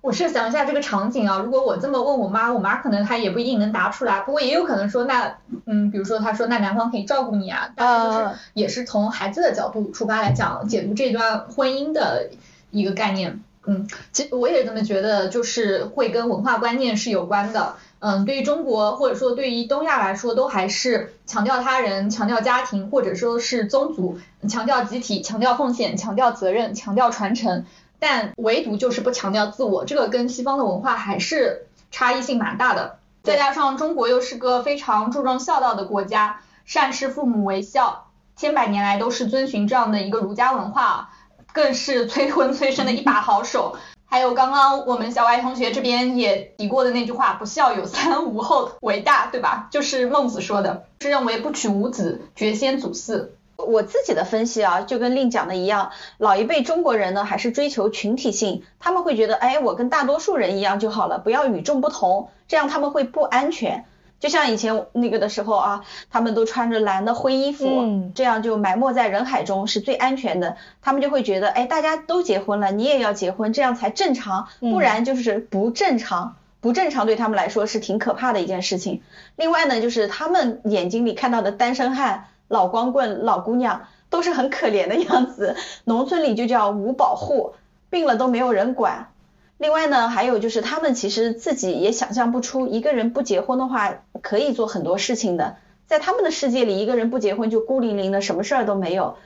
[0.00, 12.30] 我设想一下这个场景啊，如果我这么问我妈，我妈可能她也不一定能答出来，不过也有可能说那，嗯，比如说她说那男方可以照顾你啊，但是就是嗯也是从孩子的角度出发来讲，解读这段婚姻的
[12.70, 13.42] 一个概念。
[13.66, 17.74] 嗯，其实我也这么觉得，就是会跟文化观念是有关的。
[18.00, 27.66] 嗯，对于中国或者说对于东亚来说，都还是强调他人、强调家庭，或者说是宗族，强调集体、强调奉献、强调责任、强调传承。
[27.98, 32.98] 但唯独就是不强调自我，这个跟西方的文化还是差异性蛮大的。
[33.22, 38.06] 再加上中国又是个非常注重孝道的国家，善事父母为孝，
[38.36, 41.10] 千百年来都是遵循这样的一个儒家文化，
[41.52, 43.76] 更是 催婚催生的一把好手。
[44.10, 49.68] 还有刚刚我们小歪同学这边也提过的那句话“不孝有三，无后为大”，对吧？
[49.70, 53.28] 就是孟子说的，是认为不娶无子，绝先祖嗣。
[53.66, 63.84] 我自己的分析啊，就跟令讲的一样，老一辈中国人呢还是追求群体性，他们会觉得，哎，我跟大多数人一样就好了，不要与众不同，这样他们会不安全。
[64.20, 70.56] 就像以前那个的时候啊，他们都穿着蓝的灰衣服，嗯这样就埋没在人海中是最安全的。
[70.80, 76.36] 他们就会觉得，哎，大家都结婚了，你也要结婚，这样才正常，不然就是不正常。
[76.60, 79.02] 不正常对他们来说是挺可怕的一件事情。
[79.36, 87.54] 另外呢，就是他们眼睛里看到的单身汉、老光棍、老姑娘都是很可怜的样子，农村里就叫无保护，
[87.90, 89.10] 病了都没有人管。
[89.58, 95.56] 另外呢，还有就是他们其实自己也想象不出，一个人不结婚的话可以做很多事情的。
[95.86, 99.16] 在他们的世界里，一个人不结婚就孤零零的，什么事儿都没有。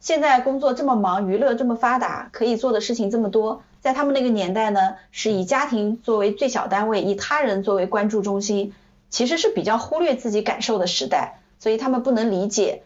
[0.00, 8.74] 现在工作这么忙，娱乐这么发达，可以做的事情这么多，在他们那个年代呢，是以家庭作为最小单位，以他人作为关注中心，
[9.10, 12.82] 其实是比较忽略自己感受的时代，所以他们不能理解。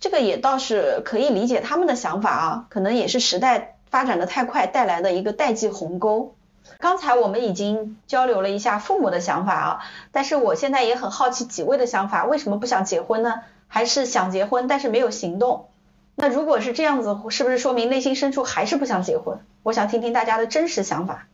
[0.00, 6.34] 这个也倒是可以理解他们的想法啊，可能也是时代发展的太快带来的一个代际鸿沟。
[6.78, 9.80] 刚才我们已经交流了一下父母的想法啊，
[10.12, 13.42] 但是我现在也很好奇几位的想法，为什么不想结婚呢？
[13.68, 15.68] 还是想结婚但是没有行动？
[16.14, 19.40] 那如果是这样子，是不是说明内心深处还是不想结婚？
[19.62, 21.26] 我想听听大家的真实想法。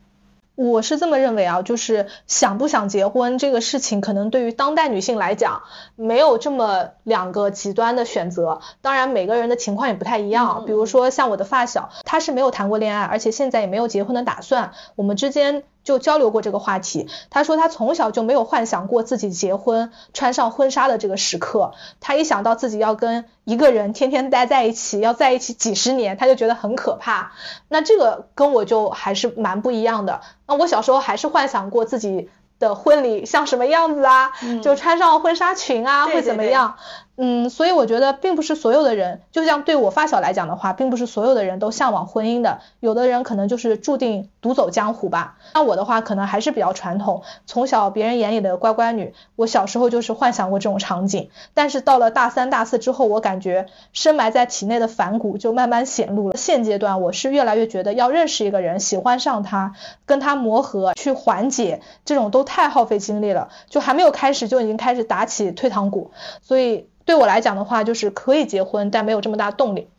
[0.55, 5.63] 我是这么认为啊，就是想不想结婚这个事情，可能对于当代女性来讲，
[5.95, 8.59] 没有这么两个极端的选择。
[8.81, 10.65] 当然，每个人的情况也不太一样。
[10.65, 14.73] 比如说像我的发小，她是没有谈过恋爱，而且现在也没有结婚的打算。
[14.95, 17.07] 我们之间就交流过这个话题。
[17.29, 21.73] 他说他从小就没有幻想过自己结婚、穿上婚纱的这个时刻。
[21.99, 27.33] 他一想到自己要跟一个人天天待在一起，要在一起几十年，他就觉得很可怕。
[27.67, 30.21] 那这个跟我就还是蛮不一样的。
[30.47, 36.75] 那我小时候还是幻想过自己的婚礼像什么样子啊，就穿上婚纱裙啊，对会怎么样？
[37.23, 45.37] 嗯，所以我觉得并不是所有的人，就像对我发小来讲的话，并不是所有的人都向往婚姻的，有的人可能就是注定独走江湖吧。
[45.53, 56.35] 那我的话可能还是比较传统，从小别人眼里的乖乖女，我小时候就是幻想过这种场景，但是到了大三大四之后，我感觉深埋在体内的反骨就慢慢显露了。
[56.35, 59.75] 现阶段我是越来越觉得要认识一个人，喜欢上他，
[60.07, 66.09] 跟他磨合，去缓解，这种都太耗费精力了，就还没有开始就已经开始打起退堂鼓，
[66.41, 69.89] 所以对我来讲的话，就是可以结婚，但没有这么大动力。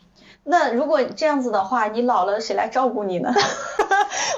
[0.45, 3.33] 那如果这样子的话，你老了谁来照顾你呢？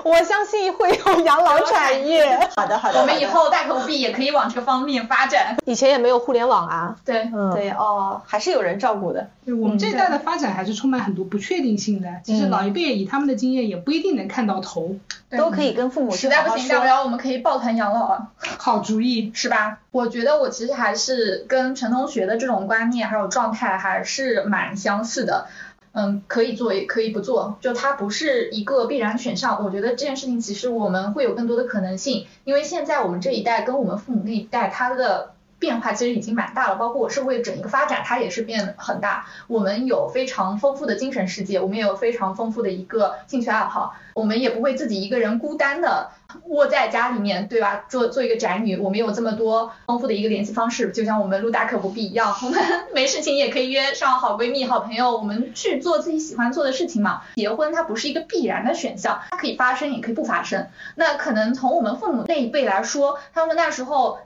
[0.05, 5.57] 我相信会有养老产业，好的好的，我们以后大口币也可以往这个方面发展。
[5.65, 9.31] 以前也没有互联网啊，对，嗯，对哦，还是有人照顾的。
[9.47, 12.09] 对我们这一代的发展还是充满很多不确定性的。
[12.23, 14.95] 其实老一辈以他们的经验也不一定能看到头。
[15.31, 16.97] 都可以跟父母实在不行，大不好好说。
[16.97, 18.29] 了我们可以抱团养老啊。
[18.59, 19.79] 好主意， 是吧？
[19.91, 25.47] 我觉得我其实还是跟陈同学的这种观念还有状态还是蛮相似的。
[25.97, 29.65] 嗯，可以做也可以不做，就它不是一个必然选项。
[29.65, 39.27] 我觉得这件事情其实我们会有更多的可能性，因为现在我们这一代跟我们父母那一代，它的变化其实已经蛮大了，包括我社会整一个发展，它也是变很大。
[39.47, 46.11] 我们有非常丰富的精神世界，我们也有非常丰富的一个兴趣爱好，我们也不会自己一个人孤单的
[46.47, 47.85] 窝在家里面，对吧？
[47.89, 52.61] 做做一个宅女，我们有这么多丰富的一个联系方式，就像我们录大可不必一样，我们
[52.93, 57.23] 没事情也可以约上好闺蜜、好朋友，我们去做自己喜欢做的事情嘛。
[57.37, 60.67] 结婚它不是一个必然的选项，它可以发生，也可以不发生。
[60.97, 64.19] 那可能从我们父母那一辈来说，他们那时候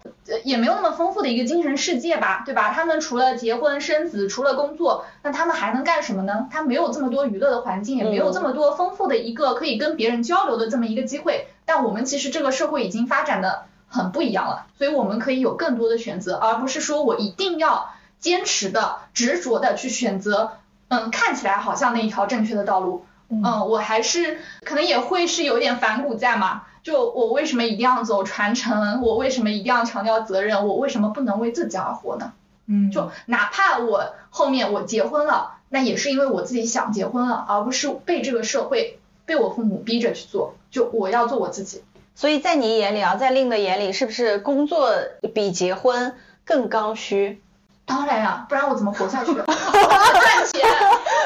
[0.44, 2.72] 也没有那么丰富的一个精神世界吧，对吧？
[2.72, 6.48] 他们除了结婚生子，除了工作，那他们还能干什么呢？
[6.50, 11.46] 他没有这么多娱乐的环境，也没有这么多丰富的一个可以跟别人交流的这么一个机会。
[11.68, 20.52] 但我们其实这个社会已经发展的很不一样了，所以我们可以有更多的选择，而不是说我一定要坚持的、执着的去选择，
[20.88, 23.04] 嗯，看起来好像那一条正确的道路。
[23.28, 26.62] 嗯，我还是可能也会是有点反骨在嘛。
[26.82, 29.02] 就我为什么一定要走传承？
[29.02, 30.66] 我为什么一定要强调责任？
[30.66, 32.32] 我为什么不能为自己而活呢？
[32.64, 40.54] 嗯，就哪怕我后面我结婚了，那也是因为我自己想结婚了，而不是被这个社会、被我父母逼着去做。
[40.70, 41.84] 就我要做我自己。
[42.14, 44.90] 所以在你眼里啊，在令的眼里，是不是工作
[45.34, 47.42] 比结婚更刚需？
[47.86, 49.30] 当然呀、不然我怎么活下去？
[49.30, 50.68] 我 要赚钱，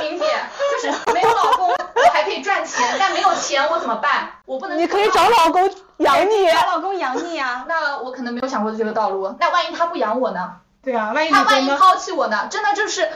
[0.03, 0.27] 明姐，
[0.83, 4.29] 就是没有老公，我还可以赚钱，但没有钱我怎么办？
[4.47, 6.49] 我不能你可以找老公养你。
[6.53, 7.65] 找老公养你啊！
[7.69, 9.35] 那我可能没有想过这个道路。
[9.41, 10.53] 那万一他不养我呢？
[10.85, 12.47] 对啊，万一他万一抛弃我呢？
[12.49, 13.09] 真的就是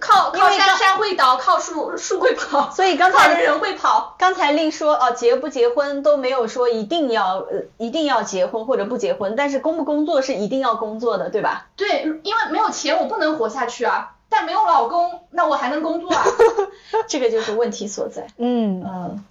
[0.00, 4.14] 靠靠山山会倒，靠树树会跑，所以刚才人才人会跑。
[4.18, 11.66] 刚才令说哦，结不结婚都没有说一定要呃一定要结婚或者不结婚，但是工不工作是一定要工作的，对吧？
[11.76, 14.10] 对，因为没有钱我不能活下去啊。
[14.28, 16.24] 但没有老公，那我还能工作啊。
[17.06, 18.26] 这个就是问题所在。
[18.36, 19.24] 嗯，嗯，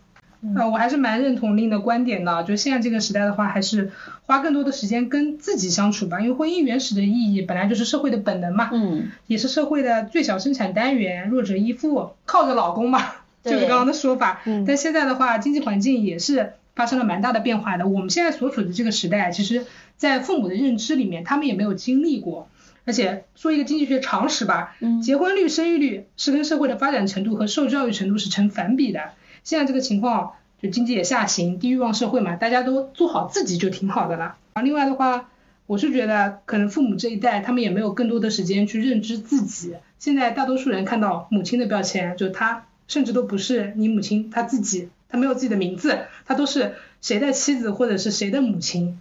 [0.56, 3.91] 呃，我还是蛮认同令的观点的，就现在这个时代的话，还是
[4.25, 13.01] 花更多的时间跟自己相处吧，因为婚姻原始的意义本来就是社会的本能嘛，嗯，也是社会的最小生产单元，弱者依附，靠着老公嘛，
[13.43, 14.41] 就是刚刚的说法。
[14.45, 17.88] 嗯但现在的话，经济环境也是发生了蛮大的变化的。
[17.88, 22.49] 我们现在所处的这个时代，其实，在父母的认知里面，他们也没有经历过。
[22.86, 28.99] 而且说一个经济学常识吧，嗯结婚率、生育率是跟社会的发展程度和受教育程度是成反比的。
[29.43, 34.36] 现在这个情况，就经济也下行，低欲望社会嘛，大家都做好自己就挺好的了。
[34.53, 35.29] 啊，另外的话，
[35.67, 39.75] 我是觉得可能父母这一代他们也没有更多的时间去认知自己。
[39.99, 48.99] 现在大多数人看到母亲的标签，就她甚至都不是你母亲，她自己，她没有自己的名字，她都是谁的妻子或者是谁的母亲。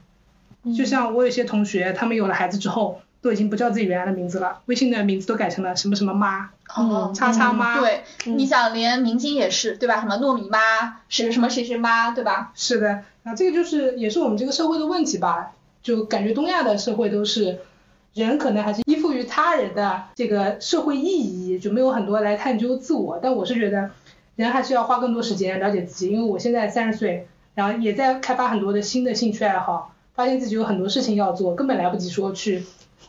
[0.76, 7.78] 就像我有些同学，他们有了孩子之后，都已经不叫自己原来的名字了，微信的名字都改成了什么什么妈，哦叉叉妈。
[7.80, 10.00] 对，你想连明星也是，对吧？
[10.00, 12.50] 什么糯米妈，谁什么谁谁妈，对吧？
[12.56, 15.52] 是的，啊，这个就是也是我们这个社会的问题吧，
[15.84, 17.60] 就感觉东亚的社会都是
[18.12, 23.20] 人可能还是依附于他人的这个社会意义，就没有很多来探究自我。
[23.22, 23.90] 但我是觉得
[24.34, 32.64] 人还是要花更多时间了解自己，因为我现在三十岁，然后也在开发很多的新的兴趣爱好，发现自己有很多事情要做，根本来不及说去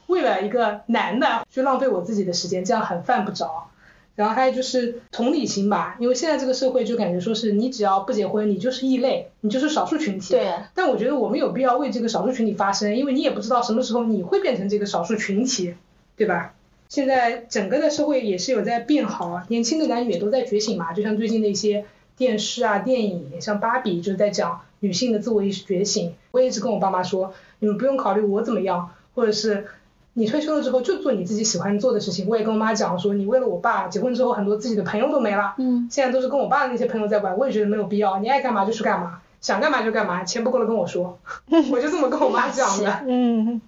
[0.07, 3.69] 为了一个男的去浪费我自己的时间，这样很犯不着。
[4.15, 10.33] 然后还有就是同理心吧，因为现在这个社会就感觉说是你只要不结婚，你就是异类，你就是少数群体。
[10.33, 10.53] 对。
[10.75, 15.73] 但我觉得我们有必要为这个少数群体发声，因为你也不知道什么时候你会变成这个少数群体，
[16.15, 16.53] 对吧？
[16.89, 20.93] 现在整个的社会也是有在变好，年轻的男女也都在觉醒嘛。
[20.93, 21.85] 就像最近的一些
[22.15, 26.13] 电视啊、电影，像芭比就是在讲女性的自我意识觉醒。
[26.29, 29.65] 我也一直跟我爸妈说，你们不用考虑我怎么样，或者是
[30.13, 32.27] 你退休了之后就做你自己喜欢做的事情。
[32.27, 41.17] 我也跟我妈讲说，你为了我爸结婚之后很多自己的朋友都没了，嗯，现在都是跟我爸的那些朋友在玩，我也觉得没有必要，你爱干嘛就去干嘛，想干嘛就干嘛，钱不够了跟我说，
[41.71, 43.01] 我就这么跟我妈讲的。
[43.07, 43.61] 嗯，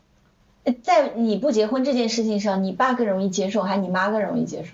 [0.83, 4.71] 在你不结婚这件事情上，你爸更容易接受，还是你妈更容易接受？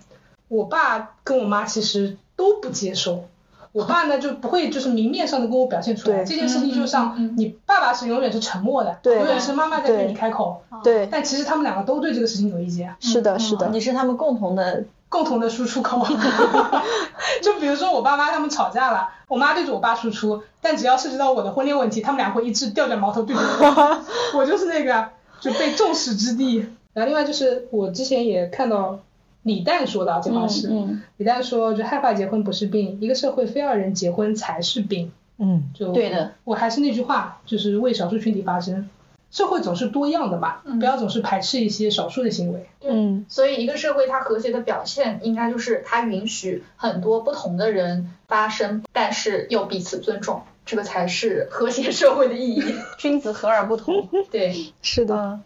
[0.50, 3.26] 我爸跟我妈其实都不接受，
[3.74, 16.06] 我爸呢就不会就是明面上的跟我表现出来这件事情，就像你爸爸是永远是沉默的，对永远是妈妈在对对你开口，对，但其实他们两个都对这个事情有意见，是的，是的，你是他们共同的， 共同的输出口。
[17.42, 24.02] 就比如说我爸妈他们吵架了，我妈对着我爸输出，但只要涉及到我的婚恋问题，他们俩会一致调转矛头对着我，
[24.40, 26.66] 我就是那个就被众矢之的。
[26.94, 29.00] 然后另外就是我之前也看到
[29.44, 35.12] 李诞说的啊这话是，嗯李诞说就害怕结婚不是病，一个社会非要人结婚才是病。
[35.38, 38.90] 嗯，就对的，我还是那句话，就是为少数群体发声。
[39.32, 42.68] 社会总是多样的嘛，不要总是排斥一些少数的行为。
[42.84, 52.76] 嗯，所以一个社会它和谐的表现，应该就是它允许很多不同的人发声，但是又彼此尊重，这个才是和谐社会的意义。
[53.00, 54.10] 君子和而不同。
[54.30, 55.42] 对，是的，嗯，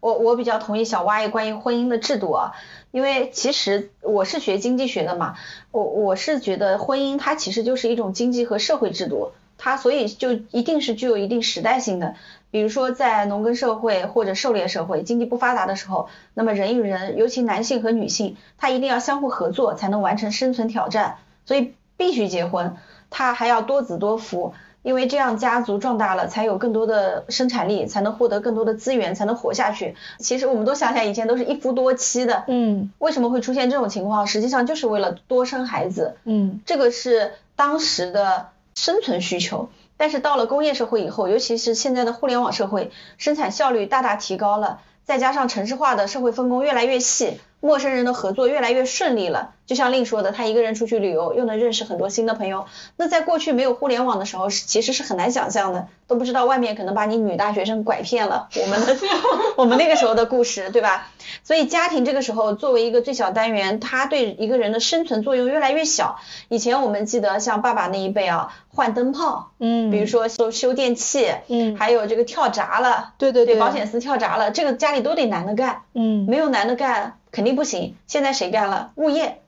[0.00, 2.52] 我我比较同意小蛙关于婚姻的制度啊，
[2.94, 5.34] 因为其实我是学经济学的嘛，
[5.72, 12.14] 我我是觉得婚姻它其实就是一种经济和社会制度，它所以就一定是具有一定时代性的。
[12.52, 21.16] 比如说在农耕社会或者狩猎社会，经济不发达的时候，那么人与人，尤其男性和女性，他一定要相互合作才能完成生存挑战，
[21.46, 22.76] 所以必须结婚。
[23.10, 24.54] 他还要多子多福，
[24.84, 29.96] 因为这样家族壮大了，才有更多的生产力，才能获得更多的资源，才能活下去。
[30.18, 34.26] 其实我们都想想，以前都是一夫多妻的，嗯为什么会出现这种情况？
[34.26, 39.70] 实际上就是为了多生孩子，嗯这个是当时的生存需求。
[39.96, 49.52] 但是到了工业社会以后，尤其是现在的互联网社会，生产效率大大提高了，再加上城市化的社会分工越来越细，陌生人的合作越来越顺利了。
[49.64, 52.66] 就像令说的，他一个人出去旅游，又能认识很多新的朋友。
[52.96, 58.48] 那在过去没有互联网的时候，是其实是很难想象的，都不知道外面可能把你女大学生拐骗了。
[58.60, 58.94] 我们的
[59.56, 61.08] 我们那个时候的故事，对吧？
[61.42, 66.18] 所以家庭这个时候作为一个最小单元，它对一个人的生存作用越来越小。
[66.50, 77.96] 以前我们记得像爸爸那一辈啊，换灯泡，嗯，比如说修修电器，嗯还有这个跳闸了，对对对保险丝跳闸了，这个家里都得男的干，嗯没有男的干肯定不行。
[78.06, 78.92] 现在谁干了？
[78.94, 79.40] 物业，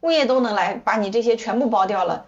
[0.00, 2.26] 物业都能来把你这些全部包掉了。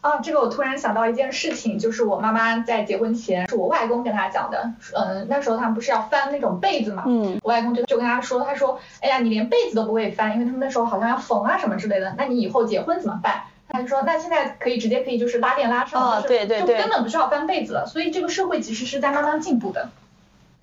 [0.00, 4.70] 啊，这个我突然想到一件事情，就是我妈妈在结婚前，是我外公跟她讲的。
[4.94, 13.44] 嗯、那时候他们不是要翻那种被子嘛，嗯，我外公就就跟她说，他说，哎呀，你连被子都不会翻，因为他们那时候好像要缝啊什么之类的，那你以后结婚怎么办？
[13.66, 17.86] 他就说，那现在可以直接可以就是拉链拉上，哦对对就根本不需要翻被子了。
[17.86, 19.88] 所以这个社会其实是在慢慢进步的。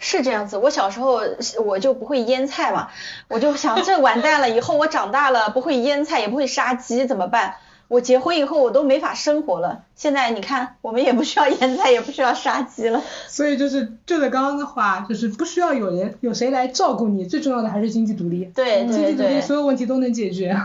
[0.03, 1.21] 是这样子，我小时候
[1.63, 2.89] 我就不会腌菜嘛，
[3.29, 7.55] 我就想这完蛋了，以后我长大了不会腌菜，也不会杀鸡怎么办？
[7.87, 9.83] 我结婚以后我都没法生活了。
[9.95, 13.01] 现在你看，我们也不需要腌菜，也不需要杀鸡了。
[13.27, 18.45] 所以就是就在刚刚的话，就是不需要有人有谁来照顾你，最重要的还是经济独立。
[18.55, 20.57] 对对经济独立，所有问题都能解决。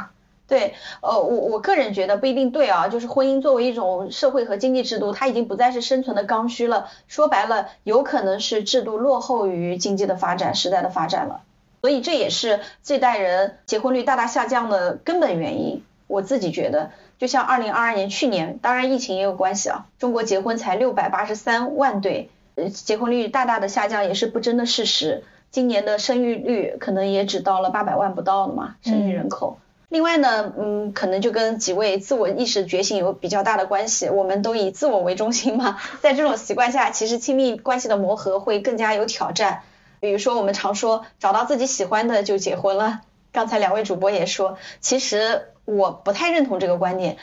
[0.48, 6.88] 对，呃，我我个人觉得不一定对啊，就是婚姻作为一种社会和经济制度，它已经不再是生存的刚需了。
[7.08, 11.40] 说白了，有可能是制度落后于经济的发展、时代的发展了。
[11.82, 15.82] 所以这也是这代人结婚率大大下降的根本原因。
[16.06, 25.24] 我自己觉得，就像二零二二年去年，当然疫情也有关系啊，中国结婚才六百八十三万对，呃，结婚率大大的下降也是不争的事实。
[25.50, 29.58] 今年的生育率可能也只到了八百万不到的嘛，生育人口。
[29.88, 34.08] 另外呢，嗯，可能就跟几位自我意识觉醒有比较大的关系。
[34.08, 39.62] 我们都以自我为中心嘛，在这种习惯下，其实亲密关系的磨合会更加有挑战。
[40.00, 43.00] 比如说，我们常说找到自己喜欢的就结婚了。
[43.32, 47.16] 刚才两位主播也说，其实我不太认同这个观点，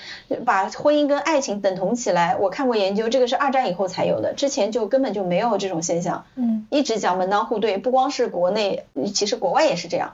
[0.45, 2.37] 把婚姻跟爱情等同起来。
[2.37, 6.25] 我看过研究，这个是二战以后才有的，之前就根本就没有这种现象。
[6.35, 10.13] 嗯一直讲门当户对，不光是国内，其实国外也是这样。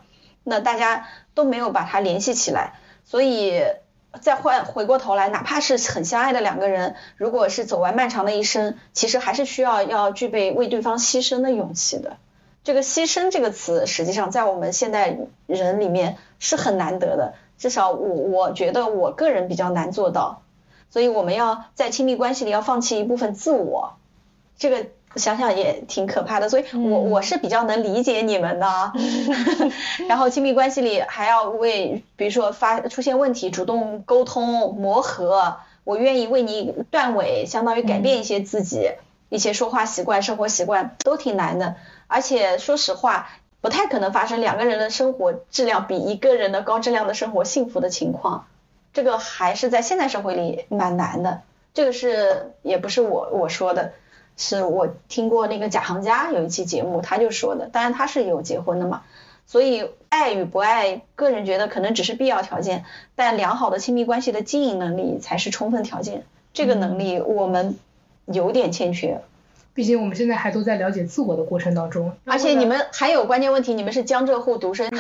[0.50, 2.74] 那大家都没有把它联系起来，
[3.06, 3.64] 所以
[4.20, 12.18] 再换回过头来，哪怕是很相爱的两个人，如果是走完漫长的一生，其实还是需要要具备为对方牺牲的勇气的。
[12.64, 20.42] 这个牺牲这个词，实际上在我们现代人里面是很难得的，至少我我觉得我个人比较难做到。
[20.90, 23.94] 所以我们要在亲密关系里要放弃一部分自我，
[24.58, 26.50] 这个想想也挺可怕的。
[26.50, 28.94] 所以我我是比较能理解你们的啊。
[30.10, 38.92] 然后亲密关系里还要为，比如说发出现问题，主动沟通磨合，我愿意为你断尾，相当于改变一些自己。
[39.32, 41.76] 一些说话习惯、生活习惯都挺难的，
[42.08, 43.30] 而且说实话，
[43.62, 48.48] 不太可能发生两个人的生活质量比一个人的高质量的生活幸福的情况。
[48.92, 51.42] 这个还是在现代社会里蛮难的。
[51.76, 53.94] 这个是也不是我我说的，
[54.40, 59.04] 是我听过那个贾行家有一期节目他就说的，当然他是有结婚的嘛。
[59.46, 62.86] 所以爱与不爱，个人觉得可能只是必要条件，
[63.16, 66.24] 但良好的亲密关系的经营能力才是充分条件。
[66.54, 67.78] 这个能力我们
[68.26, 69.22] 有点欠缺。
[69.74, 74.98] 毕竟我们现在还都在了解自我的过程当中，而且你们还有关键问题，你们是江浙沪独生女。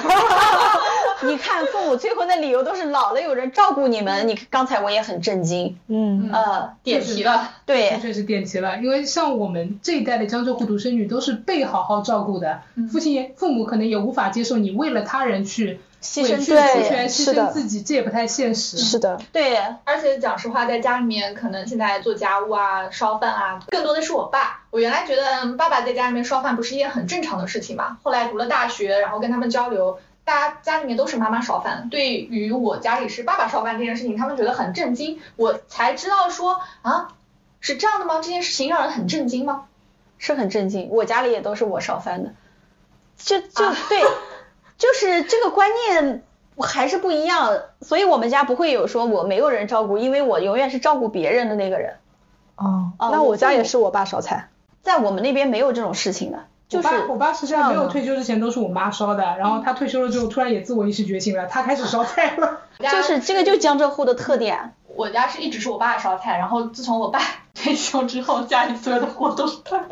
[1.23, 5.77] 你看父母催婚的理由都是老了有人照顾你们，你刚才我也很震惊。
[5.87, 12.61] 嗯呃，点题了，对的，确实点题了，因为像我们这一代的江浙沪独生女都是被好好照顾的，
[12.91, 18.77] 父亲也父母可能也无法接受你为了他人去牺牲委曲对求全、牺牲自己，这也不太现实。
[18.77, 24.63] 是的，对，而且讲实话，在家里面可能现在做家务啊、烧饭啊，更多的是我爸。
[24.71, 29.97] 我原来觉得嗯爸爸在家里面烧饭不是一件很正常的事情嘛，后来读了大学，然后跟他们交流，
[30.29, 31.89] 大家家里面都是妈妈烧饭。
[31.89, 37.15] 对于我家里是爸爸烧饭这件事情，他们觉得很震惊，我才知道说啊，
[37.61, 38.17] 是这样的吗？
[38.17, 39.65] 这件事情让人很震惊吗？
[40.19, 40.89] 是很震惊。
[40.91, 42.35] 我家里也都是我烧饭的，
[43.17, 44.03] 就 就、啊对，
[44.77, 46.23] 就是这个观念
[46.59, 51.95] 还是不一样，所以我们家不会有说我没有人照顾，因为我永远是照顾别人的那个人。
[52.55, 54.49] 哦，哦那我家也是我爸烧菜。
[54.83, 62.61] 在我们那边没有这种事情的，就是我爸我爸实际上没有退休之前都是我妈烧的，然后他退休了之后突然也自我意识觉醒了，他开始烧菜了。
[62.79, 64.73] 就是这个就是江浙沪的特点。
[64.95, 67.19] 我家是一直是我爸烧菜，然后自从我爸
[67.55, 69.79] 退休之后，家里所有的活都是他。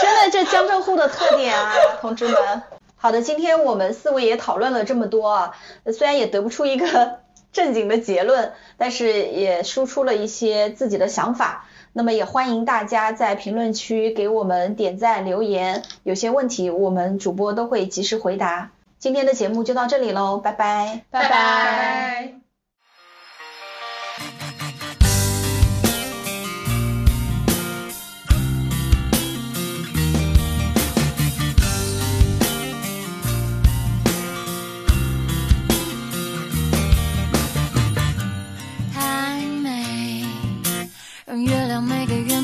[0.00, 2.62] 真的，这江浙沪的特点啊，同志们。
[2.96, 5.52] 好的，今天我们四位也讨论了这么多啊，
[5.84, 7.20] 呃虽然也得不出一个
[7.52, 11.64] 正经的结论，但是也输出了一些自己的想法。
[11.92, 18.70] 那么也欢迎大家在评论区给我们点赞留言，有些问题我们主播都会及时回答。
[18.98, 21.04] 今天的节目就到这里喽，拜拜。
[21.10, 22.47] 拜拜。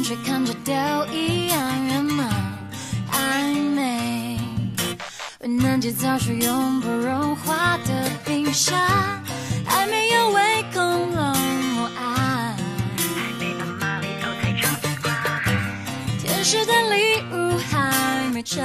[0.05, 0.73] 每个圆缺看着都
[1.13, 2.29] 一样圆满。
[3.11, 4.39] 暧昧，
[5.41, 8.77] 为难解早是永不融化的冰沙，
[9.65, 11.37] 还没有胃空冷
[11.75, 12.55] 漠爱。
[16.19, 18.63] 天使的礼物还没拆。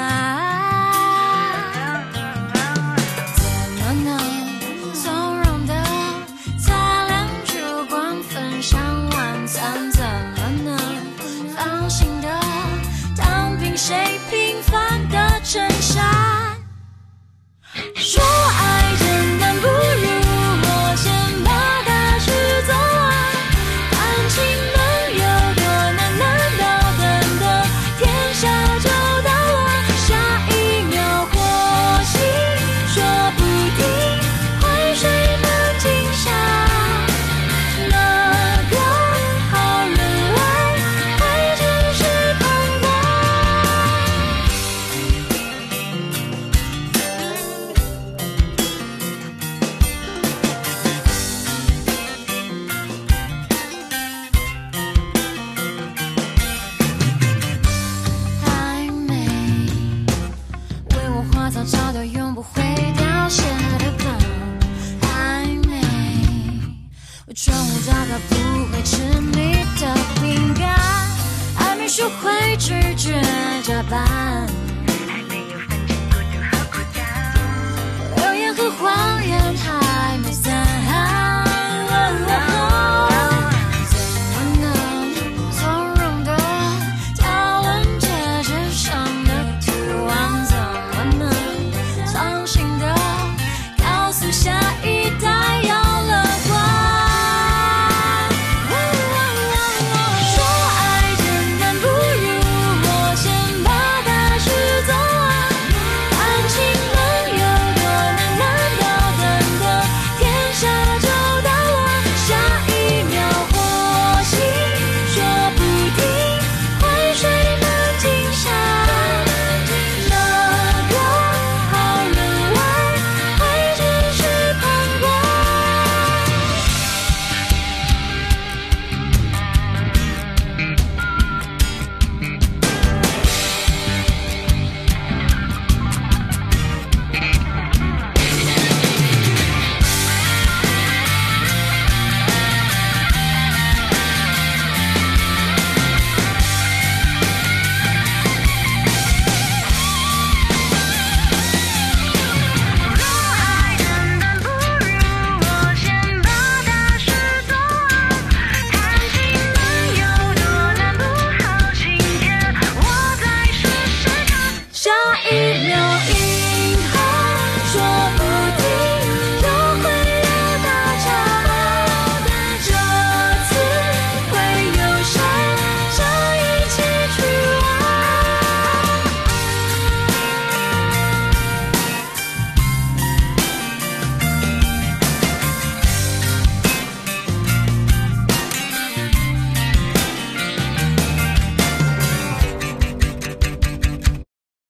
[13.81, 16.03] 谁平凡的衬衫？
[17.95, 18.78] 说爱